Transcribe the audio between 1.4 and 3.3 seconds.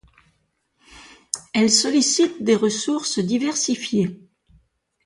Elles sollicitent des ressources